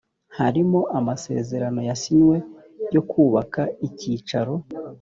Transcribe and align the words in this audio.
harimo 0.37 0.79
amasezerano 0.97 1.79
yasinywe 1.89 2.37
yo 2.93 3.01
kubaka 3.09 3.61
icyicaro 3.87 4.53